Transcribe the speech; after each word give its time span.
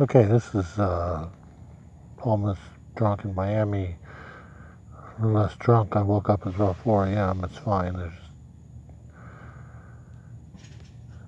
Okay, 0.00 0.24
this 0.24 0.54
is 0.54 0.78
uh, 0.78 1.28
almost 2.22 2.60
drunk 2.96 3.26
in 3.26 3.34
Miami. 3.34 3.96
Less 5.20 5.54
drunk. 5.56 5.96
I 5.96 6.00
woke 6.00 6.30
up 6.30 6.46
at 6.46 6.54
about 6.54 6.78
4 6.78 7.08
a.m. 7.08 7.44
It's 7.44 7.58
fine. 7.58 7.98
There's 7.98 8.12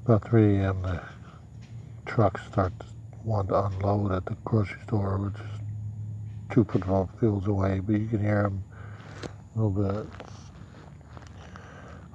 about 0.06 0.26
3 0.26 0.56
a.m. 0.56 0.80
The 0.80 1.02
trucks 2.06 2.40
start 2.46 2.72
to 2.80 2.86
want 3.22 3.50
to 3.50 3.66
unload 3.66 4.12
at 4.12 4.24
the 4.24 4.34
grocery 4.46 4.80
store, 4.86 5.18
which 5.18 5.34
is 5.34 5.60
two 6.50 6.64
football 6.64 7.10
fields 7.20 7.46
away, 7.46 7.80
but 7.80 8.00
you 8.00 8.08
can 8.08 8.20
hear 8.20 8.44
them 8.44 8.64
a 9.54 9.60
little 9.62 10.04
bit. 10.04 10.06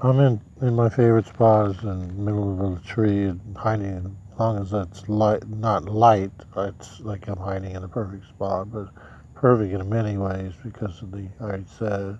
I'm 0.02 0.20
in, 0.20 0.42
in 0.64 0.76
my 0.76 0.90
favorite 0.90 1.28
spot 1.28 1.70
is 1.70 1.84
in 1.84 2.08
the 2.08 2.14
middle 2.14 2.74
of 2.74 2.84
a 2.84 2.88
tree 2.88 3.26
and 3.26 3.56
hiding 3.56 4.18
long 4.40 4.62
as 4.62 4.74
it's 4.74 5.10
light, 5.10 5.48
not 5.50 5.86
light, 5.86 6.32
it's 6.58 7.02
like 7.02 7.28
I'm 7.30 7.38
hiding 7.38 7.76
in 7.76 7.84
the 7.84 7.90
perfect 7.90 8.28
spot, 8.30 8.72
but 8.72 8.90
perfect 9.36 9.74
in 9.74 9.90
many 9.90 10.18
ways 10.18 10.54
because 10.64 11.02
of 11.04 11.12
the, 11.12 11.30
I 11.42 11.64
said, 11.78 12.20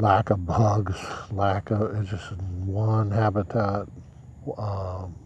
lack 0.00 0.30
of 0.30 0.46
bugs, 0.46 0.96
lack 1.32 1.70
of, 1.70 1.94
it's 1.96 2.10
just 2.10 2.32
one 2.38 3.10
habitat, 3.10 3.88
um, 4.58 5.16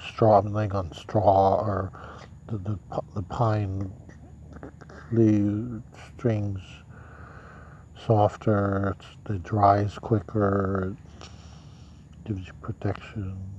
straw, 0.00 0.38
I'm 0.40 0.52
laying 0.52 0.72
on 0.72 0.92
straw 0.92 1.56
or 1.56 1.92
the, 2.48 2.58
the, 2.58 2.78
the 3.16 3.22
pine 3.22 3.92
leaves, 5.12 5.82
strings 6.16 6.60
softer, 8.06 8.96
it 9.30 9.42
dries 9.44 9.98
quicker, 9.98 10.96
it 12.12 12.28
gives 12.28 12.46
you 12.46 12.54
protection. 12.62 13.53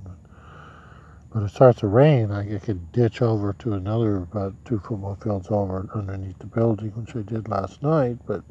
But 1.36 1.44
it 1.44 1.50
starts 1.50 1.80
to 1.80 1.86
rain, 1.86 2.30
I 2.30 2.58
could 2.60 2.92
ditch 2.92 3.20
over 3.20 3.52
to 3.58 3.74
another 3.74 4.16
about 4.16 4.54
two 4.64 4.78
football 4.78 5.16
fields 5.16 5.48
over 5.50 5.86
underneath 5.94 6.38
the 6.38 6.46
building, 6.46 6.92
which 6.92 7.14
I 7.14 7.20
did 7.20 7.46
last 7.46 7.82
night, 7.82 8.16
but 8.24 8.42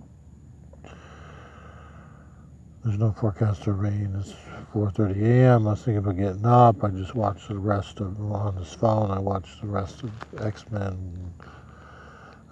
there's 2.83 2.99
no 2.99 3.11
forecast 3.11 3.65
of 3.65 3.79
rain. 3.79 4.15
It's 4.19 4.33
4.30 4.71 5.19
a.m. 5.19 5.67
I 5.67 5.71
was 5.71 5.79
thinking 5.79 5.97
about 5.97 6.17
getting 6.17 6.45
up. 6.45 6.83
I 6.83 6.89
just 6.89 7.15
watched 7.15 7.47
the 7.47 7.57
rest 7.57 8.01
of, 8.01 8.21
on 8.31 8.55
this 8.57 8.75
phone, 8.75 9.09
I 9.09 9.17
watched 9.17 9.61
the 9.61 9.67
rest 9.67 10.03
of 10.03 10.11
X-Men 10.39 11.33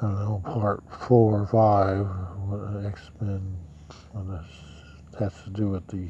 I 0.01 0.07
don't 0.07 0.15
know, 0.15 0.41
part 0.43 0.83
four 0.89 1.41
or 1.41 1.45
five, 1.45 2.07
X 2.87 3.11
Men, 3.21 3.55
what 4.13 4.43
has 5.19 5.33
to 5.43 5.51
do 5.51 5.69
with 5.69 5.85
the 5.89 6.09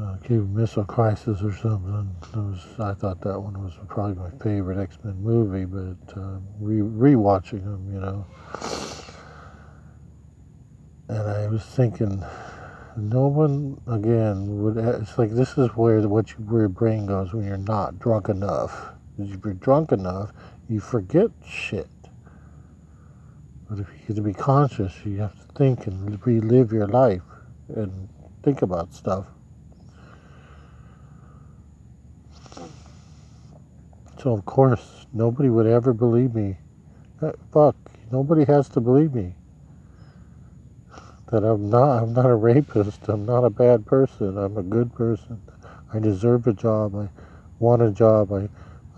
uh, 0.00 0.16
Cuban 0.24 0.54
Missile 0.54 0.84
Crisis 0.84 1.42
or 1.42 1.52
something. 1.52 2.14
Was, 2.34 2.64
I 2.78 2.94
thought 2.94 3.20
that 3.22 3.38
one 3.38 3.62
was 3.62 3.74
probably 3.88 4.14
my 4.14 4.30
favorite 4.42 4.78
X 4.78 4.98
Men 5.02 5.20
movie, 5.22 5.64
but 5.64 6.16
uh, 6.16 6.38
re 6.60 6.76
rewatching 6.76 7.64
them, 7.64 7.92
you 7.92 8.00
know. 8.00 8.26
And 11.08 11.28
I 11.28 11.46
was 11.48 11.64
thinking, 11.64 12.24
no 12.96 13.26
one 13.26 13.80
again 13.86 14.62
would. 14.62 14.76
It's 14.76 15.18
like 15.18 15.30
this 15.30 15.58
is 15.58 15.68
where 15.70 16.00
what 16.08 16.30
you, 16.30 16.36
where 16.44 16.62
your 16.62 16.68
brain 16.68 17.06
goes 17.06 17.32
when 17.32 17.44
you're 17.44 17.56
not 17.56 17.98
drunk 17.98 18.28
enough. 18.28 18.90
If 19.18 19.44
you're 19.44 19.54
drunk 19.54 19.90
enough, 19.90 20.32
you 20.68 20.80
forget 20.80 21.30
shit. 21.44 21.88
But 23.68 23.80
if 23.80 23.88
you 24.06 24.14
to 24.14 24.22
be 24.22 24.32
conscious, 24.32 24.94
you 25.04 25.18
have 25.18 25.34
to 25.34 25.52
think 25.54 25.86
and 25.86 26.24
relive 26.24 26.72
your 26.72 26.86
life 26.86 27.22
and 27.74 28.08
think 28.42 28.62
about 28.62 28.94
stuff. 28.94 29.26
So 34.20 34.32
of 34.32 34.44
course, 34.44 35.06
nobody 35.12 35.48
would 35.48 35.66
ever 35.66 35.92
believe 35.92 36.34
me. 36.34 36.56
Uh, 37.22 37.32
fuck, 37.52 37.76
nobody 38.10 38.44
has 38.44 38.68
to 38.70 38.80
believe 38.80 39.14
me. 39.14 39.34
That 41.30 41.44
I'm 41.44 41.70
not, 41.70 42.02
I'm 42.02 42.12
not 42.14 42.26
a 42.26 42.34
rapist. 42.34 43.08
I'm 43.08 43.24
not 43.24 43.44
a 43.44 43.50
bad 43.50 43.86
person. 43.86 44.36
I'm 44.36 44.56
a 44.56 44.62
good 44.62 44.92
person. 44.94 45.40
I 45.92 46.00
deserve 46.00 46.46
a 46.48 46.52
job. 46.52 46.96
I 46.96 47.08
want 47.60 47.82
a 47.82 47.90
job. 47.90 48.32
I 48.32 48.48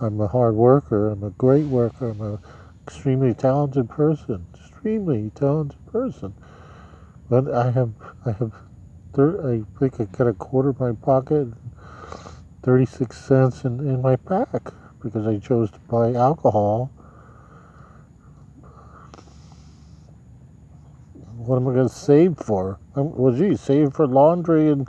I'm 0.01 0.19
a 0.21 0.29
hard 0.29 0.55
worker. 0.55 1.09
I'm 1.09 1.23
a 1.23 1.31
great 1.31 1.67
worker. 1.67 2.11
I'm 2.11 2.21
an 2.23 2.39
extremely 2.87 3.35
talented 3.35 3.91
person. 3.91 4.47
Extremely 4.55 5.31
talented 5.35 5.85
person. 5.93 6.33
But 7.29 7.53
I 7.53 7.71
have, 7.71 7.93
I 8.25 8.33
have, 8.33 8.55
I 9.19 9.63
think 9.79 10.01
I 10.01 10.05
got 10.05 10.27
a 10.29 10.33
quarter 10.33 10.71
in 10.71 10.77
my 10.79 10.93
pocket, 10.93 11.49
36 12.63 13.17
cents 13.17 13.65
in, 13.65 13.81
in 13.81 14.01
my 14.01 14.17
pack 14.17 14.73
because 15.03 15.27
I 15.27 15.39
chose 15.39 15.71
to 15.71 15.79
buy 15.89 16.13
alcohol. 16.15 16.91
What 21.37 21.57
am 21.57 21.69
I 21.69 21.73
going 21.75 21.89
to 21.89 21.95
save 21.95 22.37
for? 22.37 22.79
Um, 22.95 23.17
well, 23.17 23.33
gee, 23.35 23.57
save 23.57 23.95
for 23.95 24.07
laundry 24.07 24.71
and 24.71 24.89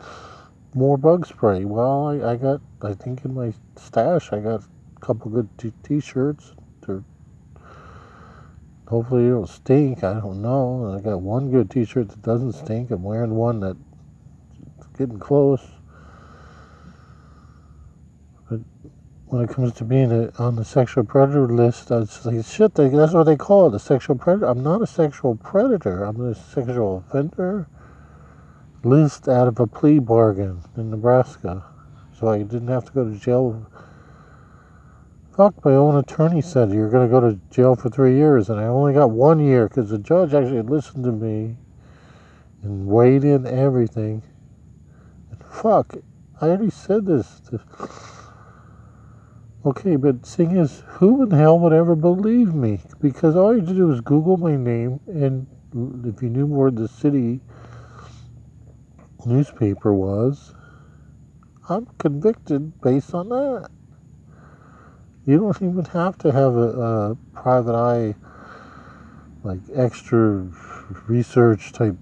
more 0.76 0.98
bug 0.98 1.26
spray. 1.26 1.66
Well, 1.66 2.08
I, 2.08 2.32
I 2.32 2.36
got, 2.36 2.62
I 2.82 2.94
think 2.94 3.26
in 3.26 3.34
my 3.34 3.54
stash, 3.78 4.32
I 4.32 4.40
got 4.40 4.62
a 4.62 5.00
couple 5.00 5.32
good 5.32 5.50
t- 5.58 6.00
shirts 6.00 6.54
They're, 6.86 7.04
hopefully 8.88 9.28
it'll 9.28 9.48
stink. 9.48 10.04
I 10.04 10.16
don't 10.16 10.42
know. 10.42 10.94
I 10.98 11.02
got 11.02 11.22
one 11.22 11.50
good 11.50 11.70
t-shirt 11.72 12.10
that 12.10 12.22
doesn't 12.22 12.54
stink. 12.54 12.92
I'm 12.92 13.04
wearing 13.04 13.36
one 13.36 13.62
that's 13.62 13.78
getting 14.98 15.20
close. 15.20 15.62
When 19.32 19.42
it 19.42 19.50
comes 19.50 19.72
to 19.72 19.86
being 19.86 20.12
a, 20.12 20.30
on 20.40 20.58
the 20.58 20.66
sexual 20.66 21.06
predator 21.06 21.48
list, 21.48 21.88
that's 21.88 22.26
like 22.26 22.46
shit. 22.46 22.76
They, 22.76 22.90
that's 22.90 23.14
what 23.14 23.24
they 23.24 23.38
call 23.38 23.68
it, 23.68 23.76
a 23.76 23.80
sexual 23.80 24.18
predator. 24.18 24.46
I'm 24.46 24.62
not 24.62 24.82
a 24.82 24.88
sexual 24.88 25.36
predator. 25.36 26.04
I'm 26.04 26.20
a 26.20 26.36
sexual 26.36 27.06
offender 27.08 27.66
list 28.84 29.30
out 29.30 29.48
of 29.48 29.58
a 29.62 29.68
plea 29.68 30.00
bargain 30.00 30.62
in 30.76 30.92
Nebraska, 30.92 31.64
so 32.14 32.28
I 32.28 32.40
didn't 32.40 32.68
have 32.68 32.84
to 32.86 32.92
go 32.92 33.06
to 33.06 33.18
jail 33.18 33.66
Fuck, 35.38 35.64
my 35.64 35.76
own 35.76 35.96
attorney 35.96 36.42
said 36.42 36.74
you're 36.74 36.90
going 36.90 37.08
to 37.08 37.12
go 37.12 37.22
to 37.22 37.40
jail 37.50 37.78
for 37.78 37.90
three 37.90 38.16
years, 38.16 38.50
and 38.50 38.60
I 38.60 38.66
only 38.66 38.94
got 38.94 39.12
one 39.12 39.40
year 39.40 39.70
because 39.70 39.90
the 39.90 39.98
judge 39.98 40.34
actually 40.34 40.62
listened 40.62 41.06
to 41.06 41.12
me 41.14 41.56
and 42.64 42.86
weighed 42.86 43.24
in 43.24 43.48
everything. 43.48 44.24
And 45.32 45.42
fuck, 45.50 45.96
I 46.42 46.48
already 46.48 46.70
said 46.70 47.06
this. 47.06 47.40
To... 47.50 47.62
Okay, 49.64 49.96
but 49.96 50.26
thing 50.26 50.58
is, 50.58 50.82
who 50.88 51.22
in 51.22 51.30
hell 51.30 51.60
would 51.60 51.72
ever 51.72 51.96
believe 51.96 52.56
me? 52.56 52.80
Because 53.00 53.36
all 53.36 53.54
you 53.54 53.60
have 53.60 53.70
to 53.70 53.76
do 53.76 53.92
is 53.92 54.02
Google 54.02 54.38
my 54.38 54.56
name, 54.56 55.00
and 55.06 55.46
if 56.04 56.24
you 56.24 56.30
knew 56.30 56.48
where 56.48 56.72
the 56.72 56.88
city 56.88 57.40
newspaper 59.24 59.94
was, 59.94 60.56
I'm 61.70 61.86
convicted 62.00 62.82
based 62.82 63.14
on 63.14 63.30
that. 63.30 63.70
You 65.28 65.38
don't 65.38 65.62
even 65.62 65.86
have 65.86 66.18
to 66.20 66.32
have 66.32 66.56
a, 66.56 66.70
a 66.80 67.18
private 67.36 67.76
eye, 67.76 68.16
like 69.44 69.60
extra 69.76 70.48
research 71.08 71.72
type 71.72 71.98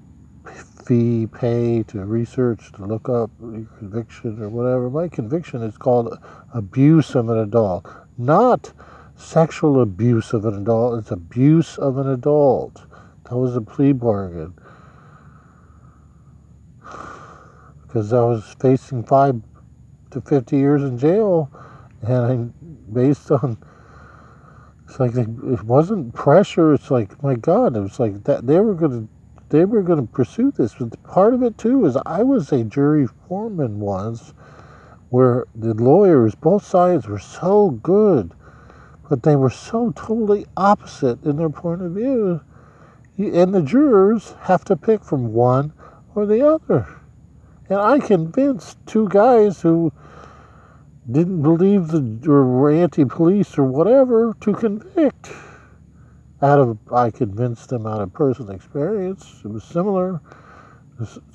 fee 0.89 1.27
pay 1.27 1.83
to 1.83 2.03
research 2.03 2.72
to 2.72 2.83
look 2.83 3.07
up 3.09 3.29
your 3.39 3.67
conviction 3.77 4.41
or 4.41 4.50
whatever. 4.50 4.89
My 4.89 5.07
conviction 5.07 5.61
is 5.61 5.77
called 5.77 6.17
abuse 6.51 7.13
of 7.13 7.29
an 7.29 7.38
adult, 7.38 7.85
not 8.17 8.73
sexual 9.16 9.83
abuse 9.83 10.33
of 10.33 10.45
an 10.45 10.55
adult. 10.55 10.97
It's 10.97 11.11
abuse 11.11 11.77
of 11.77 12.00
an 12.00 12.09
adult. 12.09 12.81
That 13.25 13.38
was 13.38 13.55
a 13.55 13.61
plea 13.61 13.91
bargain. 13.91 14.55
Because 17.83 18.12
I 18.12 18.21
was 18.21 18.56
facing 18.59 19.03
five 19.03 19.39
to 20.09 20.21
50 20.21 20.57
years 20.57 20.81
in 20.81 20.97
jail 20.97 21.51
and 22.01 22.13
I 22.13 22.35
based 22.92 23.30
on 23.30 23.59
it's 24.88 25.00
like 25.00 25.15
it 25.15 25.63
wasn't 25.65 26.15
pressure. 26.15 26.74
It's 26.74 26.89
like 26.89 27.21
my 27.21 27.35
God, 27.35 27.77
it 27.77 27.80
was 27.80 28.00
like 28.00 28.24
that 28.24 28.47
they 28.47 28.59
were 28.59 28.74
gonna 28.74 29.07
they 29.50 29.66
were 29.66 29.81
gonna 29.81 30.04
pursue 30.04 30.51
this. 30.51 30.75
But 30.75 31.01
part 31.04 31.34
of 31.34 31.44
it 31.44 31.57
too 31.57 31.86
is 31.86 31.98
I 32.06 32.24
was 32.24 32.51
a 32.51 32.63
jury 32.63 33.07
foreman 33.28 33.80
once, 33.80 34.34
where 35.10 35.46
the 35.56 35.74
lawyers, 35.74 36.36
both 36.36 36.63
sides, 36.63 37.07
were 37.07 37.19
so 37.19 37.72
good, 37.72 38.31
but 39.10 39.24
they 39.24 39.36
were 39.36 39.50
so 39.50 39.92
totally 39.96 40.46
opposite 40.56 41.24
in 41.24 41.38
their 41.38 41.50
point 41.50 41.81
of 41.81 41.94
view, 41.94 42.42
and 43.18 43.54
the 43.54 43.62
jurors 43.62 44.36
have 44.42 44.63
to 44.66 44.75
pick 44.75 45.04
from 45.04 45.34
one 45.34 45.74
or 46.16 46.25
the 46.25 46.48
other. 46.48 46.88
And 47.69 47.80
I 47.80 48.00
convinced 48.00 48.78
two 48.86 49.10
guys 49.10 49.62
who 49.62 49.92
didn't 51.12 51.42
believe 51.42 51.88
the 51.88 52.31
or 52.31 52.45
were 52.45 52.69
anti-police 52.69 53.57
or 53.57 53.63
whatever 53.63 54.36
to 54.42 54.54
convict. 54.54 55.31
Out 56.41 56.59
of 56.59 56.77
I 56.94 57.12
convinced 57.12 57.69
them 57.69 57.86
out 57.86 58.01
of 58.01 58.13
personal 58.13 58.51
experience. 58.51 59.41
It 59.44 59.50
was 59.50 59.63
similar 59.63 60.21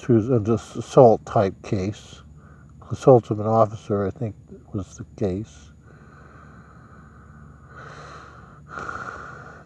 to 0.01 0.17
an 0.17 0.47
uh, 0.49 0.55
assault 0.55 1.25
type 1.27 1.55
case. 1.63 2.23
Assault 2.91 3.31
of 3.31 3.41
an 3.41 3.47
officer, 3.47 4.07
I 4.07 4.11
think, 4.11 4.35
was 4.73 4.97
the 4.97 5.05
case. 5.17 5.73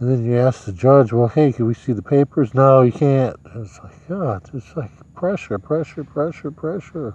And 0.01 0.09
then 0.09 0.25
you 0.25 0.37
ask 0.37 0.65
the 0.65 0.73
judge, 0.73 1.13
well, 1.13 1.27
hey, 1.27 1.53
can 1.53 1.67
we 1.67 1.75
see 1.75 1.93
the 1.93 2.03
papers? 2.03 2.55
No, 2.55 2.83
you 2.83 2.93
can't. 2.93 3.37
It's 3.57 3.81
like, 3.83 4.09
God, 4.09 4.49
it's 4.55 4.77
like 4.77 4.93
pressure, 5.15 5.59
pressure, 5.59 6.05
pressure, 6.05 6.53
pressure. 6.53 7.15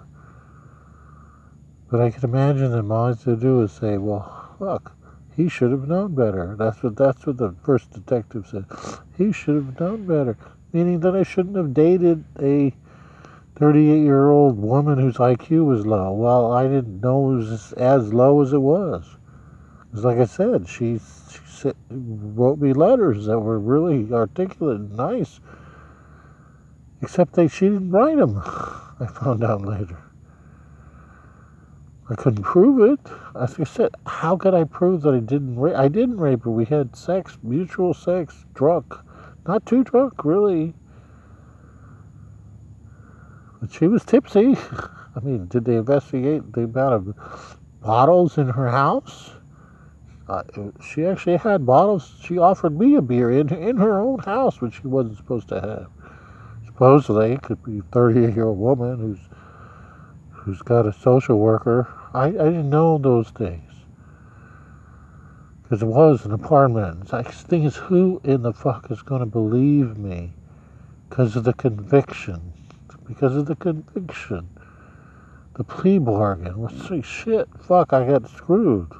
But 1.90 2.00
I 2.00 2.10
can 2.10 2.24
imagine 2.24 2.70
them 2.70 2.92
all 2.92 3.14
they 3.14 3.36
do 3.36 3.62
is 3.62 3.72
say, 3.72 3.96
well, 3.96 4.54
look, 4.60 4.93
he 5.36 5.48
should 5.48 5.72
have 5.72 5.88
known 5.88 6.14
better. 6.14 6.54
That's 6.56 6.82
what 6.82 6.96
that's 6.96 7.26
what 7.26 7.38
the 7.38 7.54
first 7.64 7.90
detective 7.90 8.46
said. 8.46 8.66
He 9.18 9.32
should 9.32 9.56
have 9.56 9.80
known 9.80 10.06
better, 10.06 10.36
meaning 10.72 11.00
that 11.00 11.16
I 11.16 11.22
shouldn't 11.24 11.56
have 11.56 11.74
dated 11.74 12.24
a 12.40 12.72
38 13.56 14.02
year 14.02 14.30
old 14.30 14.58
woman 14.58 14.98
whose 14.98 15.16
IQ 15.16 15.66
was 15.66 15.86
low. 15.86 16.12
Well, 16.12 16.52
I 16.52 16.64
didn't 16.64 17.00
know 17.00 17.32
it 17.32 17.36
was 17.36 17.72
as 17.74 18.12
low 18.12 18.42
as 18.42 18.52
it 18.52 18.58
was. 18.58 19.16
Because, 19.90 20.04
like 20.04 20.18
I 20.18 20.24
said, 20.24 20.68
she, 20.68 21.00
she 21.60 21.72
wrote 21.88 22.58
me 22.58 22.72
letters 22.72 23.26
that 23.26 23.38
were 23.38 23.58
really 23.58 24.12
articulate 24.12 24.80
and 24.80 24.96
nice, 24.96 25.40
except 27.00 27.34
that 27.34 27.50
she 27.50 27.68
didn't 27.68 27.90
write 27.90 28.16
them. 28.16 28.38
I 29.00 29.06
found 29.06 29.44
out 29.44 29.62
later. 29.62 29.98
I 32.10 32.14
couldn't 32.14 32.42
prove 32.42 32.92
it. 32.92 33.12
As 33.34 33.58
I 33.58 33.64
said, 33.64 33.92
how 34.06 34.36
could 34.36 34.52
I 34.52 34.64
prove 34.64 35.02
that 35.02 35.14
I 35.14 35.20
didn't 35.20 35.58
rape? 35.58 35.74
I 35.74 35.88
didn't 35.88 36.18
rape 36.18 36.44
her. 36.44 36.50
We 36.50 36.66
had 36.66 36.94
sex, 36.94 37.38
mutual 37.42 37.94
sex, 37.94 38.44
drunk, 38.52 38.94
not 39.46 39.64
too 39.64 39.84
drunk, 39.84 40.24
really. 40.24 40.74
But 43.60 43.72
she 43.72 43.86
was 43.86 44.04
tipsy. 44.04 44.56
I 45.16 45.20
mean, 45.20 45.46
did 45.46 45.64
they 45.64 45.76
investigate 45.76 46.52
the 46.52 46.64
amount 46.64 46.94
of 46.94 47.58
bottles 47.80 48.36
in 48.36 48.48
her 48.48 48.68
house? 48.68 49.30
Uh, 50.28 50.42
she 50.82 51.06
actually 51.06 51.36
had 51.36 51.64
bottles. 51.64 52.14
She 52.22 52.36
offered 52.38 52.78
me 52.78 52.96
a 52.96 53.02
beer 53.02 53.30
in 53.30 53.52
in 53.52 53.76
her 53.76 54.00
own 54.00 54.18
house, 54.20 54.60
which 54.60 54.80
she 54.80 54.88
wasn't 54.88 55.16
supposed 55.16 55.48
to 55.48 55.60
have. 55.60 55.86
Supposedly, 56.66 57.32
it 57.32 57.42
could 57.42 57.62
be 57.62 57.78
a 57.78 57.82
38 57.92 58.34
year 58.34 58.46
old 58.46 58.58
woman 58.58 58.98
who's 58.98 59.20
who's 60.44 60.60
got 60.60 60.86
a 60.86 60.92
social 60.92 61.38
worker. 61.38 61.92
I, 62.12 62.26
I 62.26 62.30
didn't 62.30 62.70
know 62.70 62.98
those 62.98 63.30
things. 63.30 63.72
Because 65.62 65.82
it 65.82 65.86
was 65.86 66.26
an 66.26 66.32
apartment. 66.32 67.08
The 67.08 67.22
thing 67.22 67.64
is, 67.64 67.76
who 67.76 68.20
in 68.24 68.42
the 68.42 68.52
fuck 68.52 68.90
is 68.90 69.00
going 69.00 69.20
to 69.20 69.26
believe 69.26 69.96
me? 69.96 70.34
Because 71.08 71.34
of 71.36 71.44
the 71.44 71.54
conviction. 71.54 72.52
Because 73.06 73.34
of 73.34 73.46
the 73.46 73.56
conviction. 73.56 74.50
The 75.54 75.64
plea 75.64 75.98
bargain. 75.98 76.58
What's 76.58 76.90
like, 76.90 77.04
shit, 77.04 77.48
fuck, 77.66 77.94
I 77.94 78.06
got 78.06 78.28
screwed. 78.28 78.92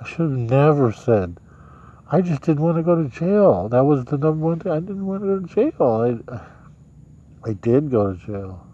I 0.00 0.06
should 0.06 0.30
have 0.30 0.38
never 0.38 0.92
said. 0.92 1.40
I 2.10 2.20
just 2.20 2.42
didn't 2.42 2.62
want 2.62 2.76
to 2.76 2.82
go 2.82 3.02
to 3.02 3.08
jail. 3.08 3.68
That 3.68 3.84
was 3.84 4.04
the 4.04 4.18
number 4.18 4.44
one 4.44 4.60
thing. 4.60 4.72
I 4.72 4.80
didn't 4.80 5.06
want 5.06 5.22
to 5.22 5.26
go 5.26 5.40
to 5.40 5.72
jail. 5.72 6.20
I, 7.44 7.48
I 7.48 7.52
did 7.54 7.90
go 7.90 8.12
to 8.12 8.26
jail. 8.26 8.67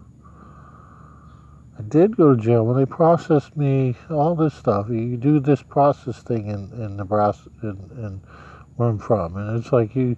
I 1.77 1.81
did 1.81 2.15
go 2.15 2.33
to 2.33 2.41
jail 2.41 2.65
when 2.65 2.77
they 2.77 2.85
processed 2.85 3.57
me. 3.57 3.95
All 4.09 4.35
this 4.35 4.53
stuff. 4.53 4.89
You 4.89 5.17
do 5.17 5.39
this 5.39 5.61
process 5.61 6.21
thing 6.21 6.47
in 6.47 6.71
in 6.81 6.95
Nebraska, 6.95 7.49
in, 7.63 7.69
in 7.97 8.21
where 8.75 8.89
I'm 8.89 8.97
from, 8.97 9.35
and 9.35 9.59
it's 9.59 9.73
like 9.73 9.95
you 9.95 10.15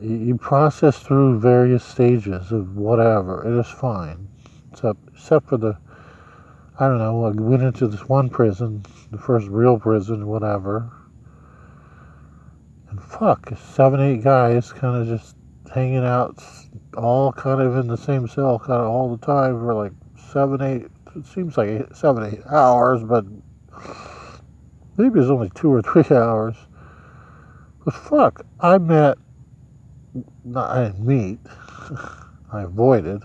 you 0.00 0.36
process 0.36 0.98
through 1.00 1.40
various 1.40 1.84
stages 1.84 2.52
of 2.52 2.76
whatever. 2.76 3.46
It 3.46 3.60
is 3.60 3.68
fine, 3.68 4.28
except 4.72 4.98
except 5.12 5.48
for 5.48 5.58
the 5.58 5.76
I 6.78 6.88
don't 6.88 6.98
know. 6.98 7.26
I 7.26 7.30
went 7.30 7.62
into 7.62 7.86
this 7.86 8.08
one 8.08 8.30
prison, 8.30 8.84
the 9.10 9.18
first 9.18 9.48
real 9.48 9.78
prison, 9.78 10.26
whatever, 10.26 10.90
and 12.88 13.02
fuck, 13.02 13.50
seven 13.74 14.00
eight 14.00 14.22
guys 14.24 14.72
kind 14.72 14.96
of 14.96 15.06
just 15.06 15.36
hanging 15.72 16.04
out 16.04 16.42
all 16.96 17.32
kind 17.32 17.60
of 17.60 17.76
in 17.76 17.86
the 17.86 17.96
same 17.96 18.26
cell 18.26 18.58
kind 18.58 18.82
of 18.82 18.88
all 18.88 19.16
the 19.16 19.24
time 19.24 19.58
for 19.60 19.72
like 19.74 19.92
seven, 20.32 20.60
eight, 20.60 20.86
it 21.16 21.26
seems 21.26 21.56
like 21.56 21.94
seven, 21.94 22.24
eight 22.24 22.44
hours, 22.46 23.02
but 23.04 23.24
maybe 24.96 25.20
it's 25.20 25.30
only 25.30 25.50
two 25.54 25.72
or 25.72 25.82
three 25.82 26.04
hours. 26.16 26.56
But 27.84 27.94
fuck, 27.94 28.44
I 28.58 28.78
met, 28.78 29.18
not, 30.44 30.70
I 30.70 30.84
didn't 30.84 31.06
meet, 31.06 31.38
I 32.52 32.62
avoided, 32.62 33.22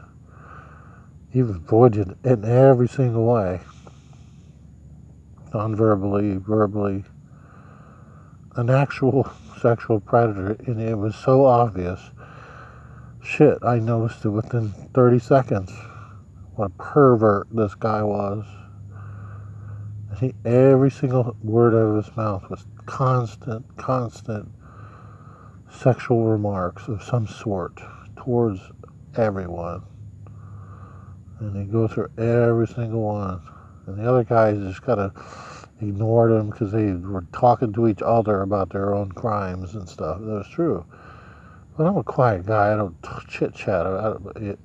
even 1.33 1.55
avoided 1.55 2.15
in 2.23 2.45
every 2.45 2.87
single 2.87 3.25
way, 3.25 3.59
non-verbally, 5.53 6.37
verbally, 6.37 7.03
an 8.55 8.69
actual 8.69 9.31
sexual 9.61 9.99
predator, 9.99 10.55
and 10.67 10.79
it 10.79 10.95
was 10.95 11.15
so 11.15 11.45
obvious 11.45 12.11
Shit, 13.25 13.57
I 13.63 13.79
noticed 13.79 14.23
it 14.23 14.29
within 14.29 14.69
30 14.93 15.17
seconds. 15.17 15.71
What 16.53 16.67
a 16.67 16.69
pervert 16.69 17.47
this 17.51 17.73
guy 17.73 18.03
was. 18.03 18.45
He, 20.19 20.35
every 20.45 20.91
single 20.91 21.35
word 21.43 21.73
out 21.73 21.97
of 21.97 22.05
his 22.05 22.15
mouth 22.15 22.47
was 22.51 22.67
constant, 22.85 23.65
constant 23.77 24.49
sexual 25.71 26.25
remarks 26.25 26.87
of 26.87 27.01
some 27.01 27.25
sort 27.25 27.81
towards 28.15 28.61
everyone. 29.17 29.81
And 31.39 31.57
he 31.57 31.65
goes 31.65 31.93
through 31.93 32.11
every 32.19 32.67
single 32.67 33.01
one. 33.01 33.41
And 33.87 33.97
the 33.97 34.07
other 34.07 34.23
guys 34.23 34.59
just 34.59 34.83
kind 34.83 34.99
of 34.99 35.67
ignored 35.81 36.31
him 36.31 36.51
because 36.51 36.71
they 36.71 36.93
were 36.93 37.25
talking 37.33 37.73
to 37.73 37.87
each 37.87 38.03
other 38.03 38.43
about 38.43 38.71
their 38.71 38.93
own 38.93 39.11
crimes 39.11 39.73
and 39.73 39.89
stuff. 39.89 40.19
That 40.19 40.25
was 40.25 40.47
true. 40.47 40.85
But 41.77 41.87
I'm 41.87 41.97
a 41.97 42.03
quiet 42.03 42.45
guy. 42.45 42.73
I 42.73 42.77
don't 42.77 42.95
chit 43.27 43.53
chat 43.53 43.85
about 43.85 44.21
it. 44.37 44.59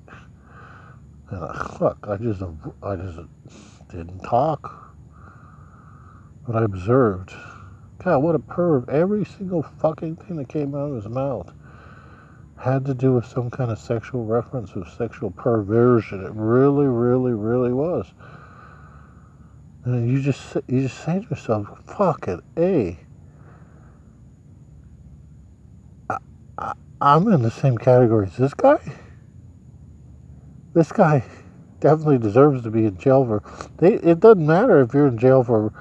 And 1.29 1.43
I, 1.43 1.77
look, 1.81 1.97
I 2.07 2.15
just, 2.17 2.41
I 2.81 2.95
just 2.95 3.19
didn't 3.89 4.19
talk. 4.19 4.95
But 6.47 6.55
I 6.55 6.63
observed. 6.63 7.33
God, 8.03 8.19
what 8.19 8.35
a 8.35 8.39
perv. 8.39 8.89
Every 8.89 9.25
single 9.25 9.61
fucking 9.61 10.15
thing 10.17 10.37
that 10.37 10.47
came 10.47 10.73
out 10.73 10.89
of 10.89 10.95
his 10.95 11.09
mouth 11.09 11.53
had 12.57 12.85
to 12.85 12.93
do 12.93 13.13
with 13.13 13.25
some 13.25 13.49
kind 13.49 13.71
of 13.71 13.79
sexual 13.79 14.23
reference 14.23 14.71
of 14.75 14.87
sexual 14.89 15.31
perversion. 15.31 16.23
It 16.23 16.31
really, 16.33 16.87
really, 16.87 17.33
really 17.33 17.73
was. 17.73 18.13
And 19.83 20.09
you 20.09 20.21
just 20.21 20.55
you 20.67 20.81
just 20.81 21.03
say 21.03 21.19
to 21.19 21.29
yourself, 21.29 21.67
"Fuck 21.85 22.27
it, 22.27 22.39
a." 22.57 22.97
I'm 27.01 27.27
in 27.29 27.41
the 27.41 27.49
same 27.49 27.79
category 27.79 28.27
as 28.27 28.37
this 28.37 28.53
guy. 28.53 28.79
This 30.73 30.91
guy 30.91 31.23
definitely 31.79 32.19
deserves 32.19 32.61
to 32.63 32.69
be 32.69 32.85
in 32.85 32.97
jail 32.97 33.25
for. 33.25 33.43
They, 33.77 33.95
it 33.95 34.19
doesn't 34.19 34.45
matter 34.45 34.81
if 34.81 34.93
you're 34.93 35.07
in 35.07 35.17
jail 35.17 35.43
for 35.43 35.73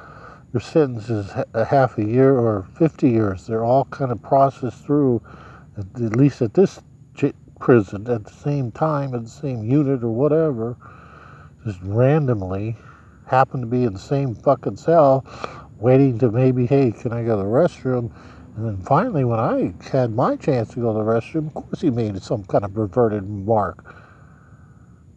your 0.53 0.61
sentence 0.61 1.11
is 1.11 1.31
a 1.55 1.65
half 1.65 1.99
a 1.99 2.05
year 2.05 2.37
or 2.37 2.67
50 2.77 3.09
years. 3.09 3.47
They're 3.47 3.65
all 3.65 3.85
kind 3.85 4.11
of 4.11 4.21
processed 4.23 4.85
through, 4.85 5.23
at, 5.77 6.17
least 6.17 6.43
at 6.43 6.55
this 6.55 6.81
prison, 7.61 8.11
at 8.11 8.25
the 8.25 8.33
same 8.33 8.73
time, 8.73 9.15
at 9.15 9.23
the 9.23 9.31
same 9.31 9.63
unit 9.63 10.03
or 10.03 10.09
whatever, 10.09 10.77
just 11.65 11.79
randomly 11.83 12.77
happen 13.27 13.61
to 13.61 13.67
be 13.67 13.85
in 13.85 13.93
the 13.93 13.99
same 13.99 14.35
fucking 14.35 14.77
cell, 14.77 15.25
waiting 15.79 16.19
to 16.19 16.31
maybe, 16.33 16.67
hey, 16.67 16.91
can 16.91 17.13
I 17.13 17.23
go 17.23 17.37
to 17.37 17.43
the 17.43 17.49
restroom? 17.49 18.11
And 18.57 18.67
then 18.67 18.83
finally, 18.83 19.25
when 19.25 19.41
I 19.41 19.75
had 19.91 20.15
my 20.15 20.37
chance 20.37 20.71
to 20.71 20.81
go 20.81 20.93
to 20.93 20.99
the 20.99 21.05
restroom, 21.05 21.49
of 21.49 21.55
course 21.55 21.81
he 21.81 21.91
made 21.91 22.21
some 22.23 22.45
kind 22.45 22.65
of 22.65 22.75
perverted 22.75 23.23
remark, 23.23 23.95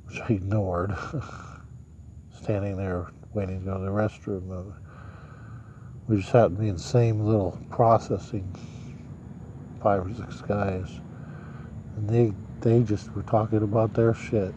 which 0.05 0.21
I 0.21 0.33
ignored. 0.33 0.95
Standing 2.43 2.77
there 2.77 3.07
waiting 3.33 3.59
to 3.61 3.65
go 3.65 3.77
to 3.77 3.83
the 3.85 3.91
restroom. 3.91 4.73
We 6.07 6.17
just 6.17 6.31
happened 6.31 6.57
to 6.57 6.61
be 6.63 6.69
in 6.69 6.75
the 6.75 6.81
same 6.81 7.21
little 7.21 7.59
processing, 7.71 8.53
five 9.81 10.05
or 10.05 10.13
six 10.13 10.41
guys. 10.41 10.87
And 11.97 12.09
they, 12.09 12.33
they 12.61 12.83
just 12.83 13.13
were 13.15 13.23
talking 13.23 13.63
about 13.63 13.93
their 13.93 14.13
shit. 14.13 14.53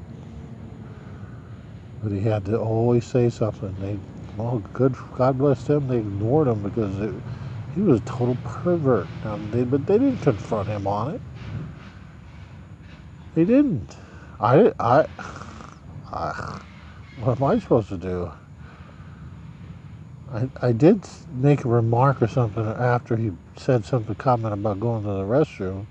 But 2.02 2.12
he 2.12 2.20
had 2.20 2.44
to 2.46 2.58
always 2.58 3.06
say 3.06 3.30
something. 3.30 3.74
They, 3.80 3.98
well, 4.36 4.58
good, 4.74 4.96
God 5.16 5.38
bless 5.38 5.64
them, 5.64 5.88
they 5.88 5.98
ignored 5.98 6.48
him 6.48 6.62
because 6.62 6.98
it, 7.00 7.14
he 7.76 7.82
was 7.82 8.00
a 8.00 8.04
total 8.04 8.36
pervert. 8.44 9.08
Now, 9.24 9.38
they, 9.52 9.64
but 9.64 9.86
they 9.86 9.98
didn't 9.98 10.22
confront 10.22 10.68
him 10.68 10.88
on 10.88 11.16
it. 11.16 11.22
They 13.34 13.44
didn't. 13.44 13.96
I, 14.40 14.72
I, 14.80 15.06
I, 16.12 16.62
what 17.16 17.38
am 17.38 17.44
I 17.44 17.60
supposed 17.60 17.90
to 17.90 17.98
do? 17.98 18.32
I, 20.32 20.50
I 20.62 20.72
did 20.72 21.08
make 21.34 21.64
a 21.64 21.68
remark 21.68 22.22
or 22.22 22.28
something 22.28 22.66
after 22.66 23.16
he 23.16 23.32
said 23.56 23.84
something 23.84 24.16
comment 24.16 24.54
about 24.54 24.80
going 24.80 25.04
to 25.04 25.10
the 25.10 25.24
restroom. 25.24 25.86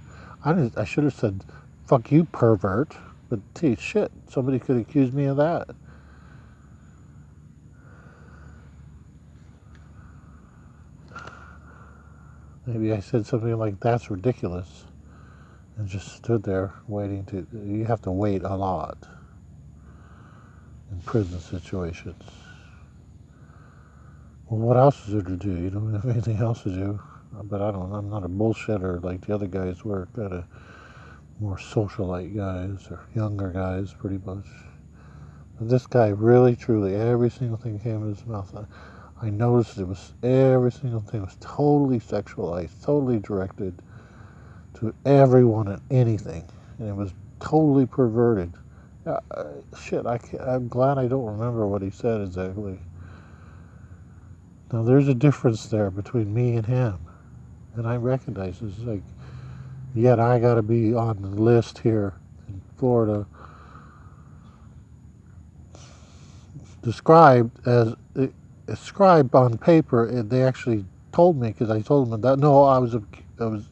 I 0.46 0.72
I 0.78 0.86
should 0.86 1.06
have 1.06 1.16
said, 1.16 1.46
"Fuck 1.88 2.12
you, 2.12 2.26
pervert." 2.26 2.98
But 3.30 3.42
gee, 3.56 3.76
shit, 3.78 4.12
somebody 4.30 4.60
could 4.60 4.78
accuse 4.78 5.14
me 5.14 5.26
of 5.26 5.38
that. 5.38 5.70
Maybe 12.66 12.94
I 12.94 13.00
said 13.00 13.26
something 13.26 13.56
like, 13.58 13.80
that's 13.80 14.10
ridiculous. 14.10 14.86
And 15.78 15.88
just 15.88 16.16
stood 16.16 16.44
there 16.44 16.74
waiting 16.88 17.26
to. 17.26 17.46
You 17.52 17.84
have 17.86 18.02
to 18.04 18.12
wait 18.12 18.44
a 18.44 18.56
lot 18.56 18.98
in 20.90 21.02
prison 21.02 21.40
situations. 21.40 22.24
Well, 24.50 24.62
what 24.62 24.78
else 24.78 25.06
is 25.06 25.14
there 25.14 25.22
to 25.22 25.36
do? 25.36 25.52
You 25.52 25.70
don't 25.70 25.94
have 25.94 26.06
anything 26.06 26.38
else 26.38 26.64
to 26.64 26.70
do. 26.70 27.02
But 27.34 27.62
I 27.62 27.72
don't. 27.72 27.92
I'm 27.92 28.10
not 28.10 28.24
a 28.24 28.30
bullshitter 28.30 29.04
like 29.04 29.26
the 29.26 29.36
other 29.36 29.48
guys 29.48 29.84
were. 29.84 30.08
Kind 30.16 30.32
of 30.32 30.46
more 31.42 31.58
socialite 31.58 32.34
guys 32.36 32.88
or 32.90 33.02
younger 33.14 33.50
guys, 33.50 33.94
pretty 33.94 34.20
much. 34.26 34.46
But 35.60 35.70
this 35.70 35.86
guy 35.88 36.08
really, 36.08 36.56
truly, 36.56 36.96
every 36.96 37.30
single 37.30 37.58
thing 37.58 37.80
came 37.80 38.04
in 38.04 38.16
his 38.16 38.26
mouth. 38.26 38.66
I, 39.22 39.30
noticed 39.30 39.78
it 39.78 39.88
was 39.88 40.14
every 40.24 40.72
single 40.72 41.02
thing 41.02 41.22
was 41.22 41.38
totally 41.40 42.00
sexualized, 42.00 42.84
totally 42.84 43.20
directed 43.20 43.74
to 44.76 44.94
everyone 45.06 45.68
and 45.70 45.82
anything, 45.90 46.44
and 46.80 46.90
it 46.90 46.96
was 46.96 47.14
totally 47.40 47.86
perverted. 47.86 48.54
Uh, 49.06 49.20
shit, 49.80 50.06
I 50.06 50.20
I'm 50.40 50.68
glad 50.68 50.98
I 50.98 51.08
don't 51.08 51.26
remember 51.26 51.68
what 51.68 51.82
he 51.82 51.92
said 51.92 52.22
exactly. 52.22 52.80
Now 54.74 54.84
there's 54.84 55.08
a 55.08 55.14
difference 55.14 55.68
there 55.68 55.92
between 55.92 56.34
me 56.34 56.56
and 56.56 56.66
him, 56.66 57.00
and 57.76 57.88
I 57.88 57.98
recognize 57.98 58.60
this. 58.60 58.80
Like, 58.80 59.04
yet 59.94 60.20
I 60.20 60.40
got 60.40 60.56
to 60.56 60.62
be 60.62 60.94
on 60.94 61.22
the 61.22 61.30
list 61.30 61.80
here 61.80 62.14
in 62.48 62.62
Florida, 62.78 63.28
described 66.82 67.66
as 67.68 67.96
described 68.68 69.36
on 69.36 69.58
paper. 69.58 70.06
And 70.08 70.30
they 70.30 70.44
actually 70.44 70.86
told 71.12 71.40
me 71.40 71.50
because 71.50 71.70
I 71.70 71.82
told 71.82 72.12
them 72.12 72.22
that 72.22 72.40
no, 72.40 72.64
I 72.64 72.78
was 72.80 72.96
I 73.40 73.46
was. 73.46 73.70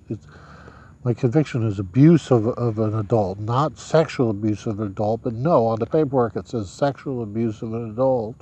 My 1.04 1.14
conviction 1.14 1.68
is 1.68 1.80
abuse 1.80 2.32
of, 2.32 2.48
of 2.48 2.80
an 2.80 2.98
adult, 2.98 3.38
not 3.38 3.78
sexual 3.78 4.30
abuse 4.30 4.66
of 4.66 4.80
an 4.80 4.88
adult, 4.88 5.24
but 5.24 5.34
no, 5.34 5.68
on 5.68 5.80
the 5.80 5.86
paperwork 5.86 6.38
it 6.38 6.48
says 6.48 6.70
sexual 6.70 7.24
abuse 7.24 7.62
of 7.62 7.74
an 7.74 7.92
adult. 7.92 8.38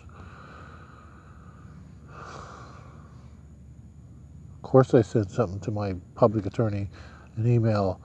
Of 4.56 4.62
course, 4.62 4.94
I 4.94 5.02
said 5.02 5.32
something 5.32 5.60
to 5.62 5.72
my 5.72 5.96
public 6.16 6.46
attorney, 6.46 6.90
an 7.36 7.48
email, 7.48 8.00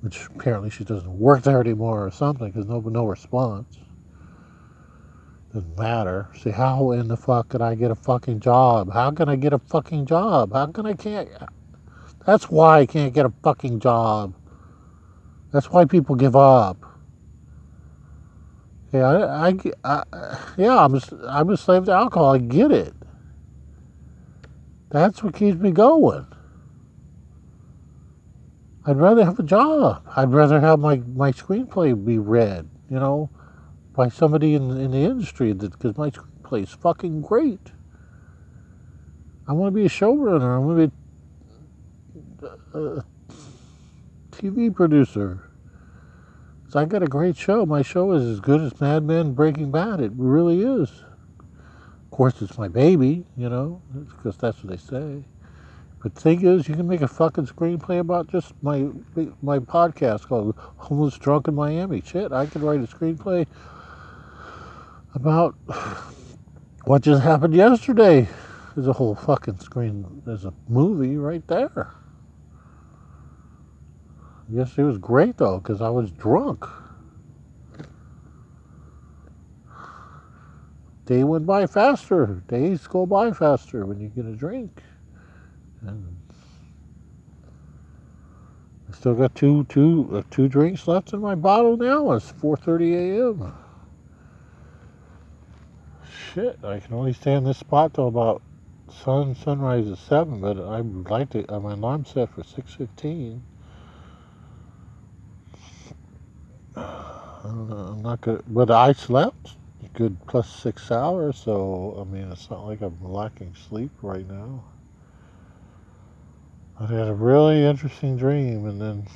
which 0.00 0.26
apparently 0.34 0.70
she 0.70 0.84
doesn't 0.84 1.18
work 1.18 1.42
there 1.42 1.60
anymore 1.60 2.06
or 2.06 2.10
something, 2.10 2.50
because 2.50 2.66
no, 2.66 2.80
no 2.80 3.04
response. 3.06 3.78
Doesn't 5.58 5.76
matter. 5.76 6.28
See, 6.40 6.50
how 6.50 6.92
in 6.92 7.08
the 7.08 7.16
fuck 7.16 7.48
can 7.48 7.60
I 7.60 7.74
get 7.74 7.90
a 7.90 7.96
fucking 7.96 8.38
job? 8.38 8.92
How 8.92 9.10
can 9.10 9.28
I 9.28 9.34
get 9.34 9.52
a 9.52 9.58
fucking 9.58 10.06
job? 10.06 10.52
How 10.52 10.66
can 10.66 10.86
I 10.86 10.92
can't? 10.92 11.28
That's 12.24 12.48
why 12.48 12.78
I 12.78 12.86
can't 12.86 13.12
get 13.12 13.26
a 13.26 13.32
fucking 13.42 13.80
job. 13.80 14.34
That's 15.50 15.68
why 15.68 15.84
people 15.84 16.14
give 16.14 16.36
up. 16.36 16.76
Yeah, 18.92 19.08
I, 19.08 19.48
I, 19.48 20.04
I 20.12 20.38
yeah, 20.56 20.78
I'm 20.78 21.00
I'm 21.26 21.50
a 21.50 21.56
slave 21.56 21.86
to 21.86 21.92
alcohol. 21.92 22.34
I 22.34 22.38
get 22.38 22.70
it. 22.70 22.94
That's 24.90 25.24
what 25.24 25.34
keeps 25.34 25.58
me 25.58 25.72
going. 25.72 26.24
I'd 28.86 28.96
rather 28.96 29.24
have 29.24 29.40
a 29.40 29.42
job. 29.42 30.08
I'd 30.14 30.32
rather 30.32 30.60
have 30.60 30.78
my, 30.78 31.02
my 31.16 31.32
screenplay 31.32 31.92
be 32.04 32.18
read, 32.18 32.68
you 32.88 33.00
know, 33.00 33.28
by 33.98 34.08
somebody 34.08 34.54
in, 34.54 34.70
in 34.78 34.92
the 34.92 34.98
industry 34.98 35.52
because 35.52 35.98
my 35.98 36.12
is 36.52 36.70
fucking 36.70 37.20
great. 37.20 37.72
I 39.48 39.52
want 39.52 39.74
to 39.74 39.76
be 39.76 39.86
a 39.86 39.88
showrunner. 39.88 40.54
I 40.54 40.58
want 40.58 40.78
to 40.78 40.92
be 42.40 42.46
a 42.74 43.04
TV 44.30 44.72
producer. 44.72 45.50
So 46.68 46.78
I 46.78 46.84
got 46.84 47.02
a 47.02 47.08
great 47.08 47.36
show. 47.36 47.66
My 47.66 47.82
show 47.82 48.12
is 48.12 48.24
as 48.24 48.38
good 48.38 48.60
as 48.60 48.80
Mad 48.80 49.02
Men 49.02 49.32
Breaking 49.32 49.72
Bad. 49.72 50.00
It 50.00 50.12
really 50.14 50.62
is. 50.62 50.90
Of 51.40 52.10
course, 52.12 52.40
it's 52.40 52.56
my 52.56 52.68
baby, 52.68 53.26
you 53.36 53.48
know, 53.48 53.82
because 53.92 54.36
that's 54.36 54.62
what 54.62 54.70
they 54.70 54.76
say. 54.76 55.24
But 56.00 56.14
the 56.14 56.20
thing 56.20 56.46
is, 56.46 56.68
you 56.68 56.76
can 56.76 56.86
make 56.86 57.02
a 57.02 57.08
fucking 57.08 57.46
screenplay 57.46 57.98
about 57.98 58.28
just 58.28 58.52
my 58.62 58.90
my 59.42 59.58
podcast 59.58 60.28
called 60.28 60.54
Homeless 60.76 61.18
Drunk 61.18 61.48
in 61.48 61.56
Miami. 61.56 62.00
Shit, 62.06 62.30
I 62.30 62.46
could 62.46 62.62
write 62.62 62.80
a 62.80 62.86
screenplay 62.86 63.44
about 65.14 65.56
what 66.84 67.02
just 67.02 67.22
happened 67.22 67.54
yesterday. 67.54 68.28
There's 68.74 68.88
a 68.88 68.92
whole 68.92 69.14
fucking 69.14 69.58
screen. 69.60 70.22
There's 70.24 70.44
a 70.44 70.54
movie 70.68 71.16
right 71.16 71.46
there. 71.48 71.92
Yes, 74.48 74.78
it 74.78 74.82
was 74.82 74.98
great 74.98 75.36
though, 75.36 75.58
because 75.58 75.82
I 75.82 75.90
was 75.90 76.10
drunk. 76.10 76.64
Day 81.06 81.24
went 81.24 81.46
by 81.46 81.66
faster. 81.66 82.42
Days 82.48 82.86
go 82.86 83.06
by 83.06 83.32
faster 83.32 83.86
when 83.86 84.00
you 84.00 84.08
get 84.08 84.26
a 84.26 84.34
drink. 84.34 84.82
And 85.82 86.16
I 88.88 88.92
still 88.94 89.14
got 89.14 89.34
two, 89.34 89.64
two, 89.64 90.08
uh, 90.12 90.22
two 90.30 90.48
drinks 90.48 90.86
left 90.86 91.12
in 91.12 91.20
my 91.20 91.34
bottle 91.34 91.76
now. 91.76 92.12
It's 92.12 92.30
4:30 92.32 92.94
a.m. 92.94 93.54
Shit, 96.34 96.58
I 96.62 96.80
can 96.80 96.94
only 96.94 97.14
stay 97.14 97.34
in 97.34 97.44
this 97.44 97.58
spot 97.58 97.94
till 97.94 98.08
about 98.08 98.42
sun 98.90 99.34
sunrise 99.34 99.90
at 99.90 99.98
seven, 99.98 100.40
but 100.40 100.58
I'd 100.58 101.08
like 101.08 101.30
to. 101.30 101.50
Uh, 101.52 101.60
my 101.60 101.72
alarm 101.72 102.04
set 102.04 102.30
for 102.30 102.42
6:15. 102.42 103.40
I'm 106.76 108.02
not 108.02 108.20
good, 108.20 108.42
but 108.46 108.70
I 108.70 108.92
slept 108.92 109.56
good 109.94 110.18
plus 110.26 110.48
six 110.50 110.90
hours, 110.90 111.36
so 111.38 111.96
I 111.98 112.04
mean, 112.12 112.30
it's 112.30 112.50
not 112.50 112.66
like 112.66 112.82
I'm 112.82 112.98
lacking 113.02 113.54
sleep 113.54 113.92
right 114.02 114.28
now. 114.28 114.64
I 116.78 116.86
had 116.86 117.08
a 117.08 117.14
really 117.14 117.64
interesting 117.64 118.16
dream, 118.18 118.66
and 118.66 118.80
then 118.80 119.06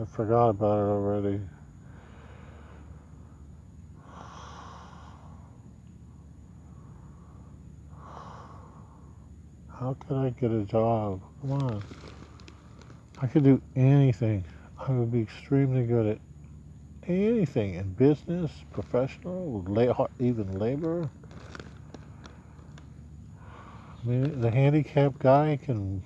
I 0.00 0.04
forgot 0.04 0.50
about 0.50 0.78
it 0.78 0.90
already. 0.90 1.40
How 9.80 9.96
could 10.00 10.16
I 10.16 10.30
get 10.30 10.50
a 10.50 10.64
job? 10.64 11.22
Come 11.40 11.52
on. 11.52 11.84
I 13.22 13.28
could 13.28 13.44
do 13.44 13.62
anything. 13.76 14.44
I 14.76 14.90
would 14.90 15.12
be 15.12 15.20
extremely 15.20 15.84
good 15.86 16.06
at 16.06 16.18
anything 17.06 17.74
in 17.74 17.92
business, 17.92 18.50
professional, 18.72 19.64
even 20.18 20.58
labor. 20.58 21.08
I 24.04 24.08
mean, 24.08 24.40
the 24.40 24.50
handicapped 24.50 25.20
guy 25.20 25.60
can 25.64 26.02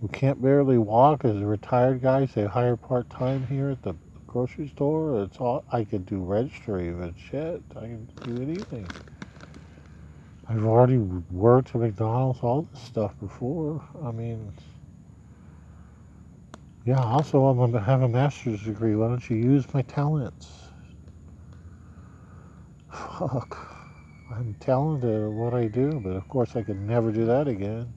who 0.00 0.08
can't 0.08 0.40
barely 0.40 0.78
walk 0.78 1.24
as 1.24 1.36
a 1.36 1.46
retired 1.46 2.00
guy. 2.00 2.26
Say 2.26 2.44
hire 2.44 2.76
part 2.76 3.10
time 3.10 3.46
here 3.48 3.70
at 3.70 3.82
the 3.82 3.96
grocery 4.28 4.68
store. 4.68 5.22
It's 5.24 5.38
all 5.38 5.64
I 5.72 5.82
could 5.82 6.06
do 6.06 6.22
registry, 6.22 6.92
but 6.92 7.14
shit, 7.18 7.62
I 7.74 7.80
can 7.80 8.08
do 8.22 8.40
anything. 8.40 8.92
I've 10.48 10.64
already 10.66 10.98
worked 10.98 11.70
at 11.74 11.76
McDonald's, 11.76 12.40
all 12.42 12.62
this 12.72 12.82
stuff 12.82 13.18
before. 13.20 13.82
I 14.02 14.10
mean. 14.10 14.52
Yeah, 16.84 17.00
also 17.00 17.46
I'm 17.46 17.56
going 17.56 17.72
to 17.72 17.80
have 17.80 18.02
a 18.02 18.08
master's 18.08 18.62
degree. 18.62 18.94
Why 18.94 19.08
don't 19.08 19.30
you 19.30 19.36
use 19.36 19.72
my 19.72 19.80
talents? 19.82 20.50
Fuck. 22.90 23.56
I'm 24.30 24.54
talented 24.60 25.24
at 25.24 25.30
what 25.30 25.54
I 25.54 25.66
do, 25.66 26.00
but 26.04 26.10
of 26.10 26.28
course 26.28 26.56
I 26.56 26.62
could 26.62 26.80
never 26.80 27.10
do 27.10 27.24
that 27.24 27.48
again. 27.48 27.92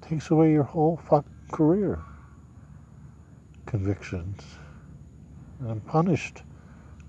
takes 0.00 0.30
away 0.30 0.52
your 0.52 0.62
whole 0.62 0.96
fucking 1.08 1.32
career. 1.52 1.98
Convictions. 3.66 4.40
And 5.60 5.70
I'm 5.70 5.80
punished. 5.80 6.44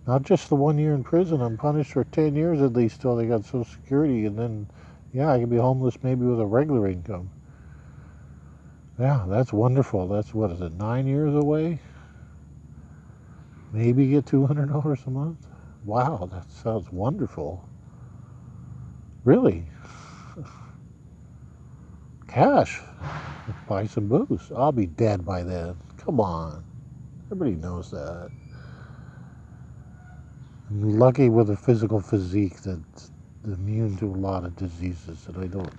Not 0.07 0.23
just 0.23 0.47
the 0.47 0.55
one 0.55 0.77
year 0.77 0.93
in 0.95 1.03
prison, 1.03 1.41
I'm 1.41 1.57
punished 1.57 1.91
for 1.91 2.05
10 2.05 2.33
years 2.33 2.61
at 2.61 2.71
least 2.71 3.01
till 3.01 3.17
they 3.17 3.25
got 3.25 3.43
Social 3.43 3.65
Security, 3.65 4.25
and 4.25 4.39
then, 4.39 4.69
yeah, 5.13 5.33
I 5.33 5.39
could 5.39 5.49
be 5.49 5.57
homeless 5.57 5.97
maybe 6.01 6.25
with 6.25 6.39
a 6.39 6.45
regular 6.45 6.87
income. 6.87 7.29
Yeah, 8.97 9.25
that's 9.27 9.51
wonderful. 9.51 10.07
That's 10.07 10.33
what 10.33 10.49
is 10.51 10.61
it, 10.61 10.71
nine 10.71 11.07
years 11.07 11.35
away? 11.35 11.79
Maybe 13.73 14.07
get 14.07 14.25
$200 14.25 15.07
a 15.07 15.09
month? 15.09 15.45
Wow, 15.83 16.29
that 16.31 16.49
sounds 16.51 16.89
wonderful. 16.89 17.67
Really? 19.25 19.65
Cash. 22.29 22.79
Buy 23.67 23.85
some 23.85 24.07
booze. 24.07 24.51
I'll 24.55 24.71
be 24.71 24.85
dead 24.85 25.25
by 25.25 25.43
then. 25.43 25.75
Come 25.97 26.21
on. 26.21 26.63
Everybody 27.29 27.55
knows 27.55 27.91
that. 27.91 28.31
I'm 30.69 31.00
lucky 31.00 31.29
with 31.29 31.50
a 31.50 31.57
physical 31.57 32.01
physique 32.01 32.62
that's 32.62 33.12
immune 33.45 33.97
to 33.97 34.07
a 34.07 34.17
lot 34.17 34.45
of 34.45 34.55
diseases 34.57 35.24
that 35.25 35.38
I 35.38 35.47
don't 35.47 35.74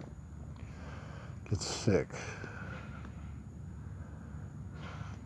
get 1.50 1.61
sick. 1.61 2.09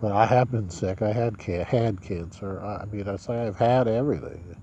But 0.01 0.13
I 0.13 0.27
have 0.27 0.51
been 0.51 0.71
sick. 0.71 1.03
I 1.03 1.13
had 1.13 1.39
ca- 1.39 1.65
had 1.65 2.01
cancer. 2.03 2.61
I 2.61 2.87
mean, 2.87 3.09
I 3.09 3.17
say 3.17 3.35
I've 3.47 3.57
had 3.57 3.89
everything. 3.89 4.57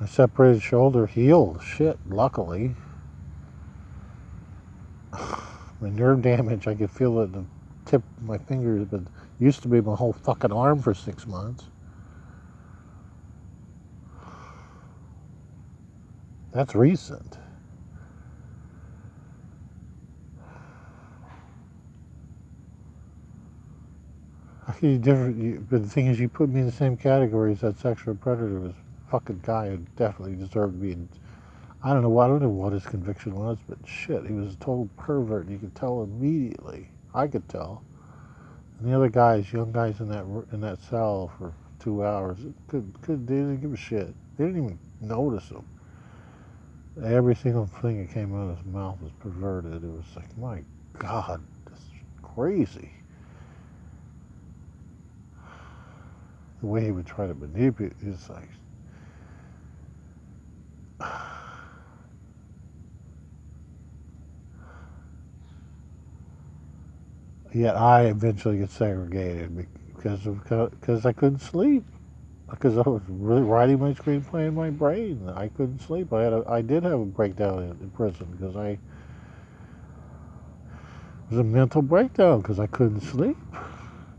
My 0.00 0.06
separated 0.06 0.62
shoulder 0.62 1.06
healed. 1.06 1.62
Shit, 1.62 1.98
luckily. 2.08 2.76
My 5.80 5.90
nerve 5.90 6.22
damage, 6.22 6.66
I 6.68 6.74
could 6.74 6.90
feel 6.90 7.20
it 7.20 7.24
in 7.24 7.32
the 7.32 7.44
tip 7.86 8.02
of 8.18 8.24
my 8.24 8.38
fingers, 8.38 8.86
but 8.90 9.02
used 9.38 9.62
to 9.62 9.68
be 9.68 9.80
my 9.82 9.94
whole 9.94 10.14
fucking 10.14 10.52
arm 10.52 10.80
for 10.80 10.94
six 10.94 11.26
months. 11.26 11.64
That's 16.54 16.76
recent. 16.76 17.38
You 24.82 24.98
different? 24.98 25.38
You, 25.38 25.66
but 25.70 25.82
the 25.82 25.88
thing 25.88 26.06
is, 26.06 26.20
you 26.20 26.28
put 26.28 26.50
me 26.50 26.60
in 26.60 26.66
the 26.66 26.72
same 26.72 26.96
category 26.96 27.52
as 27.52 27.60
that 27.62 27.78
sexual 27.78 28.14
predator 28.16 28.60
was 28.60 28.74
fucking 29.10 29.40
guy 29.44 29.70
who 29.70 29.78
definitely 29.96 30.36
deserved 30.36 30.74
to 30.74 30.78
be. 30.80 30.92
In, 30.92 31.08
I 31.82 31.92
don't 31.94 32.02
know. 32.02 32.18
I 32.18 32.28
don't 32.28 32.42
know 32.42 32.48
what 32.50 32.72
his 32.72 32.86
conviction 32.86 33.34
was, 33.34 33.58
but 33.68 33.78
shit, 33.86 34.26
he 34.26 34.32
was 34.34 34.54
a 34.54 34.56
total 34.56 34.88
pervert. 34.96 35.48
You 35.48 35.58
could 35.58 35.74
tell 35.74 36.02
immediately. 36.02 36.88
I 37.14 37.28
could 37.28 37.48
tell. 37.48 37.84
And 38.78 38.88
the 38.90 38.96
other 38.96 39.10
guys, 39.10 39.52
young 39.52 39.72
guys 39.72 40.00
in 40.00 40.08
that 40.10 40.24
in 40.52 40.60
that 40.62 40.80
cell 40.82 41.32
for 41.38 41.54
two 41.78 42.04
hours, 42.04 42.38
could 42.68 42.92
could 43.02 43.26
they 43.26 43.36
didn't 43.36 43.60
give 43.62 43.72
a 43.72 43.76
shit. 43.76 44.14
They 44.38 44.46
didn't 44.46 44.64
even 44.64 44.78
notice 45.00 45.48
him. 45.50 45.64
Every 47.02 47.34
single 47.34 47.66
thing 47.66 48.00
that 48.06 48.12
came 48.14 48.34
out 48.34 48.50
of 48.50 48.58
his 48.58 48.66
mouth 48.66 49.00
was 49.02 49.12
perverted. 49.20 49.82
It 49.84 49.88
was 49.88 50.04
like, 50.16 50.36
my 50.38 50.62
God, 50.98 51.42
this 51.70 51.78
is 51.80 51.86
crazy. 52.22 52.90
The 56.60 56.66
way 56.66 56.84
he 56.84 56.92
would 56.92 57.06
try 57.06 57.26
to 57.26 57.34
manipulate, 57.34 57.94
is 58.02 58.30
like. 58.30 58.48
Yet 67.54 67.76
I 67.76 68.06
eventually 68.06 68.58
get 68.58 68.70
segregated 68.70 69.68
because 69.96 70.26
of 70.26 70.42
because 70.80 71.06
I 71.06 71.12
couldn't 71.12 71.40
sleep 71.40 71.84
because 72.54 72.78
I 72.78 72.88
was 72.88 73.02
really 73.08 73.42
writing 73.42 73.80
my 73.80 73.92
screenplay 73.94 74.48
in 74.48 74.54
my 74.54 74.70
brain. 74.70 75.28
I 75.34 75.48
couldn't 75.48 75.80
sleep. 75.80 76.12
I 76.12 76.22
had 76.22 76.32
a, 76.34 76.44
I 76.48 76.62
did 76.62 76.84
have 76.84 77.00
a 77.00 77.06
breakdown 77.06 77.64
in, 77.64 77.70
in 77.82 77.90
prison 77.90 78.28
because 78.32 78.56
I 78.56 78.70
it 78.70 78.80
was 81.30 81.40
a 81.40 81.44
mental 81.44 81.82
breakdown 81.82 82.40
because 82.42 82.60
I 82.60 82.66
couldn't 82.68 83.02
sleep. 83.02 83.38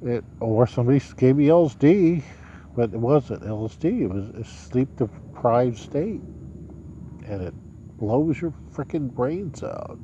It 0.01 0.23
or 0.39 0.67
somebody 0.67 1.01
gave 1.17 1.37
me 1.37 1.47
LSD, 1.47 2.23
but 2.75 2.93
it 2.93 2.99
wasn't 2.99 3.43
LSD. 3.43 4.01
It 4.03 4.07
was 4.07 4.29
a 4.29 4.43
sleep 4.45 4.89
deprived 4.97 5.77
state, 5.77 6.21
and 7.27 7.41
it 7.41 7.53
blows 7.99 8.41
your 8.41 8.53
freaking 8.73 9.13
brains 9.13 9.63
out. 9.63 9.99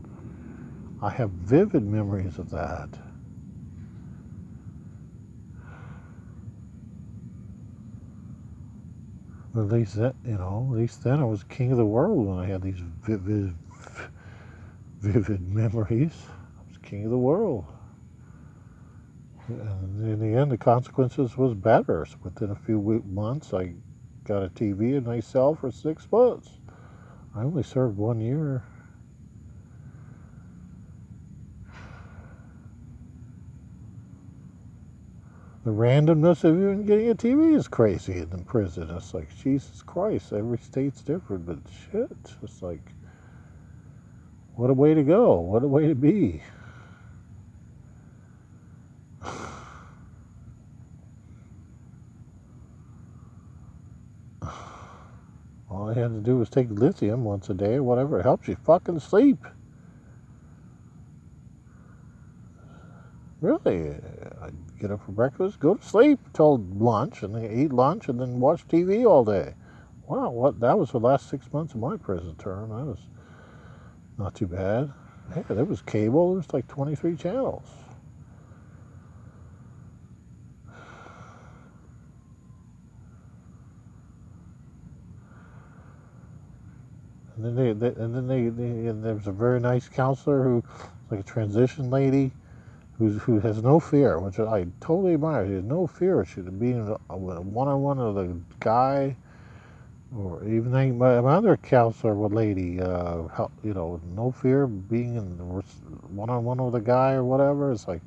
I 1.02 1.10
have 1.12 1.32
vivid 1.32 1.86
memories 1.86 2.40
of 2.40 2.50
that. 2.52 3.00
At 9.56 9.68
least 9.68 9.96
that, 9.96 10.16
you 10.26 10.38
know, 10.38 10.70
at 10.72 10.78
least 10.78 11.04
then 11.04 11.20
I 11.20 11.26
was 11.26 11.44
king 11.44 11.72
of 11.72 11.78
the 11.78 11.86
world 11.86 12.26
when 12.26 12.40
I 12.40 12.46
had 12.46 12.62
these 12.62 12.80
vivid, 12.80 13.54
vivid 15.00 15.42
memories. 15.42 16.14
I 16.58 16.68
was 16.68 16.78
king 16.82 17.06
of 17.06 17.12
the 17.12 17.18
world. 17.18 17.66
And 19.48 20.02
in 20.06 20.20
the 20.20 20.40
end, 20.40 20.52
the 20.52 20.58
consequences 20.58 21.38
was 21.38 21.54
better. 21.54 22.06
So 22.06 22.18
within 22.24 22.52
a 22.52 22.56
few 22.56 23.04
months, 23.06 23.54
I 23.54 23.74
got 24.24 24.44
a 24.44 24.50
TV 24.50 24.96
and 24.96 25.06
my 25.06 25.20
cell 25.20 25.56
for 25.56 25.72
six 25.72 26.08
months. 26.12 26.50
I 27.36 27.42
only 27.42 27.64
served 27.64 27.98
one 27.98 28.22
year. 28.22 28.64
The 35.64 35.72
randomness 35.72 36.44
of 36.44 36.56
even 36.58 36.86
getting 36.86 37.10
a 37.10 37.16
TV 37.16 37.56
is 37.56 37.68
crazy 37.68 38.18
in 38.18 38.30
the 38.30 38.40
prison. 38.40 38.90
It's 38.90 39.14
like, 39.14 39.36
Jesus 39.38 39.84
Christ, 39.84 40.34
every 40.34 40.58
state's 40.58 41.02
different, 41.02 41.46
but 41.46 41.60
shit, 41.92 42.12
it's 42.42 42.64
like, 42.64 42.82
what 44.56 44.70
a 44.70 44.74
way 44.74 44.94
to 44.94 45.04
go. 45.04 45.40
What 45.40 45.64
a 45.64 45.68
way 45.68 45.88
to 45.88 45.96
be. 45.96 46.42
All 55.70 55.90
I 55.90 55.94
had 55.94 56.14
to 56.14 56.20
do 56.22 56.38
was 56.38 56.50
take 56.50 56.70
lithium 56.72 57.24
once 57.24 57.50
a 57.50 57.54
day 57.54 57.76
or 57.76 57.84
whatever. 57.84 58.20
It 58.20 58.24
helps 58.24 58.48
you 58.48 58.56
fucking 58.66 59.00
sleep. 59.00 59.46
Really, 63.42 63.96
get 64.82 64.92
up 64.92 65.06
for 65.06 65.12
breakfast, 65.12 65.60
go 65.60 65.76
to 65.76 65.86
sleep 65.86 66.20
till 66.34 66.58
lunch, 66.58 67.22
and 67.22 67.36
then 67.36 67.46
eat 67.52 67.72
lunch, 67.72 68.10
and 68.10 68.20
then 68.20 68.40
watch 68.40 68.68
TV 68.68 69.06
all 69.06 69.24
day. 69.24 69.54
Wow, 70.08 70.32
what 70.32 70.60
that 70.60 70.78
was 70.78 70.92
the 70.92 71.00
last 71.00 71.30
six 71.30 71.54
months 71.54 71.76
of 71.76 71.80
my 71.80 71.98
prison 71.98 72.36
term. 72.38 72.70
That 72.70 72.86
was 72.86 73.00
not 74.18 74.34
too 74.34 74.48
bad. 74.48 74.92
Hey, 75.34 75.44
there 75.50 75.64
was 75.66 75.82
cable. 75.82 76.32
There 76.32 76.38
was 76.38 76.52
like 76.52 76.68
23 76.68 77.16
channels. 77.16 77.68
And 87.36 87.46
then 87.46 87.56
they, 87.56 87.74
they 87.74 88.02
and 88.02 88.14
then 88.14 88.28
they, 88.28 88.50
they, 88.50 88.88
and 88.88 89.04
there 89.04 89.14
was 89.14 89.28
a 89.28 89.32
very 89.32 89.60
nice 89.60 89.88
counselor 89.88 90.44
who, 90.44 90.64
like 91.10 91.20
a 91.20 91.24
transition 91.24 91.90
lady, 91.90 92.32
who's, 93.02 93.22
who 93.24 93.40
has 93.40 93.64
no 93.64 93.80
fear, 93.80 94.20
which 94.20 94.40
I 94.40 94.68
totally 94.80 95.16
admire. 95.16 95.44
He 95.44 95.54
has 95.54 95.64
no 95.64 95.88
fear 95.88 96.22
of 96.22 96.60
being 96.60 96.86
one 96.86 97.68
on 97.68 97.82
one 97.82 97.98
with 97.98 98.18
a 98.18 98.38
guy, 98.60 99.16
or 100.16 100.44
even 100.44 100.72
my, 100.72 101.20
my 101.20 101.34
other 101.34 101.58
counselor, 101.58 102.14
with 102.14 102.32
lady, 102.32 102.80
uh, 102.80 103.28
help, 103.30 103.52
you 103.64 103.74
know, 103.74 104.00
no 104.16 104.32
fear 104.32 104.64
of 104.64 104.88
being 104.88 105.16
one 105.16 106.30
on 106.30 106.44
one 106.44 106.64
with 106.64 106.76
a 106.76 106.82
guy 106.82 107.14
or 107.14 107.24
whatever. 107.24 107.72
It's 107.72 107.88
like, 107.88 108.02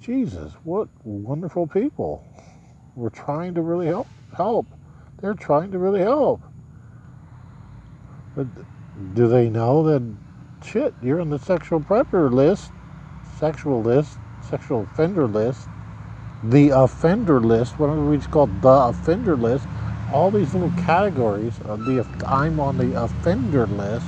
Jesus, 0.00 0.52
what 0.64 0.88
wonderful 1.04 1.68
people. 1.68 2.24
We're 2.96 3.10
trying 3.10 3.54
to 3.54 3.62
really 3.62 3.86
help. 3.86 4.08
Help. 4.36 4.66
They're 5.20 5.34
trying 5.34 5.70
to 5.70 5.78
really 5.78 6.00
help. 6.00 6.40
But 8.34 8.48
do 9.14 9.28
they 9.28 9.48
know 9.48 9.84
that 9.84 10.02
shit? 10.64 10.92
You're 11.02 11.20
on 11.20 11.30
the 11.30 11.38
sexual 11.38 11.78
predator 11.78 12.30
list 12.30 12.72
sexual 13.38 13.82
list, 13.82 14.18
sexual 14.40 14.82
offender 14.82 15.26
list, 15.26 15.68
the 16.42 16.70
offender 16.70 17.40
list, 17.40 17.78
whatever 17.78 18.04
we 18.04 18.16
just 18.16 18.30
call 18.30 18.46
the 18.46 18.68
offender 18.68 19.36
list, 19.36 19.66
all 20.12 20.30
these 20.30 20.54
little 20.54 20.72
categories 20.82 21.58
of 21.64 21.84
the 21.84 22.06
I'm 22.26 22.58
on 22.58 22.78
the 22.78 23.00
offender 23.00 23.66
list. 23.66 24.06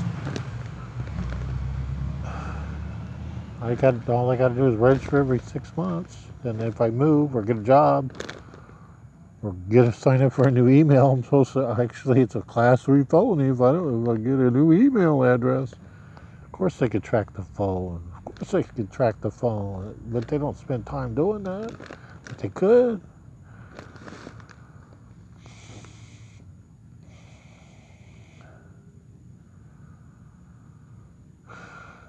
I 3.62 3.74
got 3.74 4.08
all 4.08 4.30
I 4.30 4.36
got 4.36 4.48
to 4.48 4.54
do 4.54 4.66
is 4.68 4.76
register 4.76 5.18
every 5.18 5.38
six 5.38 5.76
months, 5.76 6.26
and 6.44 6.62
if 6.62 6.80
I 6.80 6.90
move 6.90 7.36
or 7.36 7.42
get 7.42 7.58
a 7.58 7.62
job 7.62 8.12
or 9.42 9.52
get 9.68 9.84
a 9.84 9.92
sign 9.92 10.22
up 10.22 10.32
for 10.32 10.48
a 10.48 10.50
new 10.50 10.68
email, 10.68 11.10
I'm 11.10 11.22
supposed 11.22 11.52
to 11.52 11.76
actually 11.78 12.22
it's 12.22 12.34
a 12.34 12.40
class 12.40 12.82
three 12.84 13.04
felony 13.04 13.48
if 13.50 13.60
I 13.60 13.72
don't 13.72 14.02
if 14.02 14.08
I 14.08 14.16
get 14.16 14.32
a 14.32 14.50
new 14.50 14.72
email 14.72 15.22
address. 15.22 15.74
Of 16.42 16.52
course, 16.52 16.76
they 16.78 16.88
could 16.88 17.04
track 17.04 17.32
the 17.34 17.42
phone 17.42 18.09
course 18.40 18.64
they 18.64 18.72
could 18.74 18.90
track 18.90 19.20
the 19.20 19.30
phone, 19.30 19.94
but 20.06 20.26
they 20.28 20.38
don't 20.38 20.56
spend 20.56 20.86
time 20.86 21.14
doing 21.14 21.42
that. 21.44 21.72
But 22.24 22.38
they 22.38 22.48
could. 22.48 23.00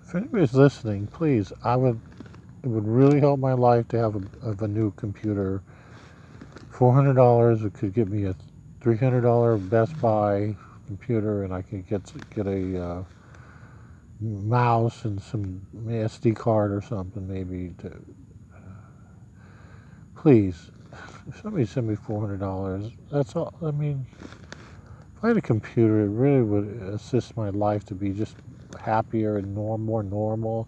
If 0.04 0.16
anybody's 0.16 0.54
listening, 0.54 1.08
please, 1.08 1.54
I 1.64 1.76
would, 1.76 2.00
it 2.64 2.68
would 2.68 2.88
really 2.88 3.20
help 3.20 3.40
my 3.40 3.54
life 3.54 3.88
to 3.90 3.98
have 3.98 4.16
a, 4.16 4.46
have 4.46 4.62
a 4.62 4.68
new 4.68 4.92
computer. 4.92 5.62
$400 6.74 7.66
it 7.66 7.74
could 7.74 7.94
give 7.94 8.10
me 8.10 8.26
a 8.26 8.36
$300 8.82 9.70
Best 9.70 10.00
Buy 10.02 10.56
computer 10.88 11.44
and 11.44 11.54
I 11.54 11.62
could 11.62 11.88
get, 11.88 12.12
get 12.36 12.48
a, 12.48 12.84
uh, 12.84 13.04
mouse 14.22 15.06
and 15.06 15.22
some 15.22 15.62
SD 15.88 16.36
card 16.36 16.72
or 16.72 16.82
something 16.82 17.28
maybe 17.28 17.74
to 17.80 17.88
uh, 18.56 18.60
please 20.16 20.72
somebody 21.42 21.66
send 21.66 21.88
me 21.88 21.96
four 21.96 22.22
hundred 22.22 22.40
dollars 22.40 22.92
that's 23.12 23.36
all 23.36 23.54
I 23.64 23.72
mean 23.72 24.06
if 25.16 25.24
I 25.24 25.30
had 25.30 25.38
a 25.38 25.42
computer 25.42 26.02
it 26.02 26.10
really 26.10 26.44
would 26.44 26.68
assist 26.94 27.38
my 27.38 27.50
life 27.50 27.86
to 27.86 27.96
be 27.96 28.12
just 28.12 28.36
happier 28.82 29.38
and 29.38 29.56
norm, 29.56 29.86
more 29.86 30.04
normal 30.04 30.68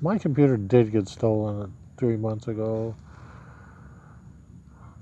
My 0.00 0.18
computer 0.18 0.56
did 0.58 0.92
get 0.92 1.08
stolen 1.08 1.74
three 1.96 2.16
months 2.16 2.48
ago. 2.48 2.94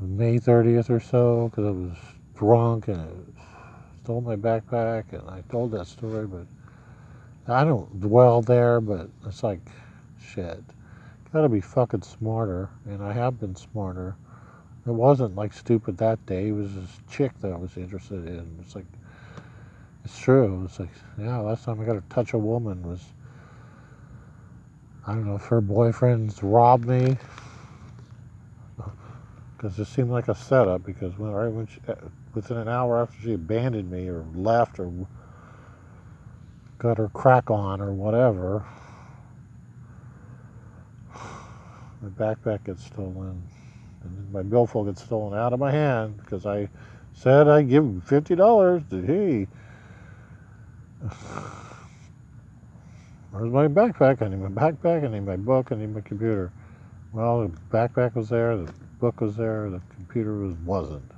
May 0.00 0.38
30th 0.38 0.90
or 0.90 1.00
so, 1.00 1.48
because 1.48 1.66
I 1.66 1.70
was 1.70 1.98
drunk 2.36 2.88
and 2.88 3.00
it 3.00 3.34
stole 4.04 4.20
my 4.22 4.36
backpack, 4.36 5.12
and 5.12 5.28
I 5.30 5.42
told 5.50 5.72
that 5.72 5.86
story, 5.88 6.26
but 6.26 6.46
I 7.48 7.64
don't 7.64 8.00
dwell 8.00 8.40
there, 8.40 8.80
but 8.80 9.08
it's 9.26 9.42
like, 9.42 9.60
shit. 10.20 10.62
Gotta 11.32 11.48
be 11.48 11.60
fucking 11.60 12.02
smarter, 12.02 12.68
and 12.84 13.02
I 13.02 13.12
have 13.12 13.40
been 13.40 13.56
smarter. 13.56 14.14
It 14.86 14.90
wasn't 14.90 15.34
like 15.34 15.52
stupid 15.52 15.96
that 15.98 16.24
day. 16.26 16.48
It 16.48 16.52
was 16.52 16.74
this 16.74 17.00
chick 17.10 17.32
that 17.40 17.52
I 17.52 17.56
was 17.56 17.76
interested 17.76 18.26
in. 18.26 18.58
It's 18.60 18.74
like, 18.74 18.84
it's 20.04 20.18
true. 20.18 20.62
It's 20.64 20.78
like, 20.78 20.90
yeah, 21.18 21.38
last 21.38 21.64
time 21.64 21.80
I 21.80 21.84
got 21.84 21.94
to 21.94 22.02
touch 22.14 22.32
a 22.32 22.38
woman 22.38 22.82
was, 22.82 23.00
I 25.06 25.14
don't 25.14 25.26
know 25.26 25.36
if 25.36 25.44
her 25.44 25.62
boyfriends 25.62 26.40
robbed 26.42 26.86
me. 26.86 27.16
Because 29.56 29.78
it 29.78 29.86
seemed 29.86 30.10
like 30.10 30.28
a 30.28 30.34
setup. 30.34 30.84
Because 30.84 31.16
when, 31.16 31.30
right 31.30 31.52
when 31.52 31.66
she, 31.66 31.80
uh, 31.88 31.94
within 32.34 32.56
an 32.56 32.68
hour 32.68 33.00
after 33.00 33.20
she 33.22 33.34
abandoned 33.34 33.90
me 33.90 34.08
or 34.08 34.24
left 34.34 34.80
or 34.80 34.92
got 36.82 36.98
her 36.98 37.08
crack 37.10 37.48
on 37.48 37.80
or 37.80 37.92
whatever, 37.92 38.64
my 41.14 42.08
backpack 42.18 42.64
gets 42.64 42.84
stolen. 42.84 43.40
And 44.02 44.32
my 44.32 44.42
billfold 44.42 44.88
gets 44.88 45.04
stolen 45.04 45.38
out 45.38 45.52
of 45.52 45.60
my 45.60 45.70
hand 45.70 46.16
because 46.16 46.44
I 46.44 46.68
said 47.12 47.46
I'd 47.46 47.68
give 47.68 47.84
him 47.84 48.02
$50 48.02 48.90
to 48.90 49.00
he. 49.00 49.46
Where's 53.30 53.52
my 53.52 53.68
backpack? 53.68 54.20
I 54.20 54.26
need 54.26 54.40
my 54.40 54.48
backpack, 54.48 55.04
I 55.04 55.08
need 55.08 55.24
my 55.24 55.36
book, 55.36 55.70
I 55.70 55.76
need 55.76 55.94
my 55.94 56.00
computer. 56.00 56.50
Well, 57.12 57.46
the 57.46 57.56
backpack 57.70 58.16
was 58.16 58.28
there, 58.28 58.56
the 58.56 58.72
book 58.98 59.20
was 59.20 59.36
there, 59.36 59.70
the 59.70 59.80
computer 59.94 60.34
was, 60.38 60.56
wasn't. 60.64 61.12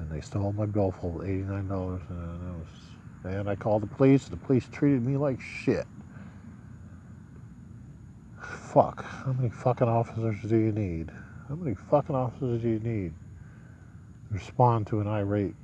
And 0.00 0.10
they 0.10 0.20
stole 0.20 0.52
my 0.52 0.66
billfold, 0.66 1.20
$89, 1.20 1.28
and, 1.28 1.60
it 1.60 2.58
was, 2.58 2.87
and 3.24 3.48
I 3.48 3.56
called 3.56 3.82
the 3.82 3.86
police, 3.86 4.28
the 4.28 4.36
police 4.36 4.68
treated 4.70 5.04
me 5.04 5.16
like 5.16 5.40
shit. 5.40 5.86
Fuck, 8.40 9.04
how 9.04 9.32
many 9.32 9.48
fucking 9.48 9.88
officers 9.88 10.36
do 10.42 10.56
you 10.56 10.72
need? 10.72 11.10
How 11.48 11.54
many 11.54 11.74
fucking 11.74 12.14
officers 12.14 12.62
do 12.62 12.68
you 12.68 12.78
need 12.80 13.12
respond 14.30 14.86
to 14.86 15.00
an 15.00 15.06
irate 15.06 15.54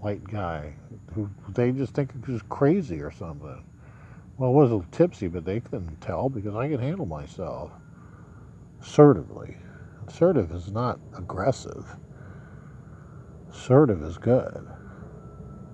white 0.00 0.24
guy 0.24 0.74
who 1.14 1.30
they 1.50 1.70
just 1.70 1.94
think 1.94 2.10
is 2.28 2.42
crazy 2.48 3.00
or 3.00 3.10
something? 3.10 3.64
Well, 4.36 4.50
I 4.50 4.52
was 4.52 4.70
a 4.70 4.74
little 4.74 4.90
tipsy, 4.90 5.28
but 5.28 5.44
they 5.44 5.60
couldn't 5.60 6.00
tell 6.00 6.28
because 6.28 6.54
I 6.54 6.68
can 6.68 6.80
handle 6.80 7.06
myself 7.06 7.72
assertively. 8.80 9.56
Assertive 10.06 10.52
is 10.52 10.70
not 10.70 11.00
aggressive. 11.16 11.96
Assertive 13.50 14.02
is 14.02 14.18
good. 14.18 14.66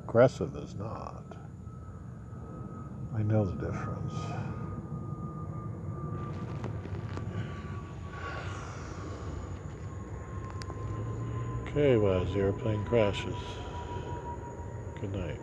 Aggressive 0.04 0.56
is 0.56 0.74
not. 0.74 1.23
I 3.16 3.22
know 3.22 3.44
the 3.44 3.66
difference. 3.66 4.12
Okay, 11.68 11.96
well, 11.96 12.24
the 12.24 12.40
airplane 12.40 12.84
crashes. 12.84 13.36
Good 15.00 15.12
night. 15.12 15.40